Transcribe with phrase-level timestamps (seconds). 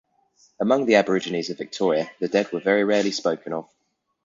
[0.59, 3.69] Among the aborigines of Victoria, the dead were very rarely spoken of.